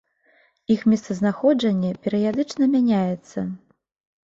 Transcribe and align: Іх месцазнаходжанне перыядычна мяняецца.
Іх 0.75 0.81
месцазнаходжанне 0.93 1.91
перыядычна 2.07 2.71
мяняецца. 2.75 3.39